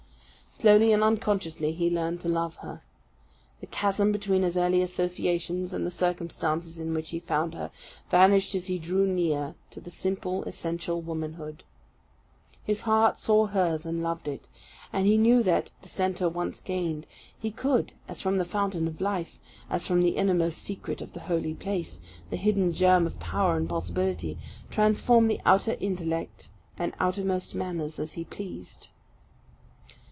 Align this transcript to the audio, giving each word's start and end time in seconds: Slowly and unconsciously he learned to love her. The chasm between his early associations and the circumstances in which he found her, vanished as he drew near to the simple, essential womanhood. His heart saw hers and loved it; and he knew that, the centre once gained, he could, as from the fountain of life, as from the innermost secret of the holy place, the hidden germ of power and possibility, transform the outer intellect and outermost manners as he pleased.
Slowly 0.53 0.91
and 0.91 1.01
unconsciously 1.01 1.71
he 1.71 1.89
learned 1.89 2.19
to 2.21 2.29
love 2.29 2.55
her. 2.57 2.81
The 3.61 3.67
chasm 3.67 4.11
between 4.11 4.43
his 4.43 4.57
early 4.57 4.81
associations 4.81 5.71
and 5.71 5.87
the 5.87 5.91
circumstances 5.91 6.77
in 6.77 6.93
which 6.93 7.11
he 7.11 7.19
found 7.21 7.53
her, 7.55 7.71
vanished 8.09 8.53
as 8.53 8.67
he 8.67 8.77
drew 8.77 9.07
near 9.07 9.55
to 9.69 9.79
the 9.79 9.89
simple, 9.89 10.43
essential 10.43 11.01
womanhood. 11.01 11.63
His 12.65 12.81
heart 12.81 13.17
saw 13.17 13.45
hers 13.47 13.85
and 13.85 14.03
loved 14.03 14.27
it; 14.27 14.49
and 14.91 15.07
he 15.07 15.15
knew 15.17 15.41
that, 15.41 15.71
the 15.83 15.87
centre 15.89 16.27
once 16.27 16.59
gained, 16.59 17.07
he 17.39 17.49
could, 17.49 17.93
as 18.09 18.21
from 18.21 18.35
the 18.35 18.43
fountain 18.45 18.89
of 18.89 18.99
life, 18.99 19.39
as 19.69 19.87
from 19.87 20.01
the 20.01 20.17
innermost 20.17 20.57
secret 20.61 20.99
of 20.99 21.13
the 21.13 21.21
holy 21.21 21.53
place, 21.53 22.01
the 22.29 22.35
hidden 22.37 22.73
germ 22.73 23.07
of 23.07 23.21
power 23.21 23.55
and 23.55 23.69
possibility, 23.69 24.37
transform 24.69 25.29
the 25.29 25.39
outer 25.45 25.77
intellect 25.79 26.49
and 26.77 26.93
outermost 26.99 27.55
manners 27.55 27.99
as 27.99 28.13
he 28.13 28.25
pleased. 28.25 28.89